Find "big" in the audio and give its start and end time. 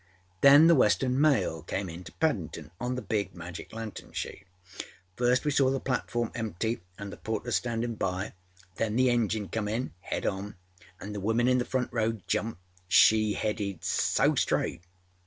3.03-3.35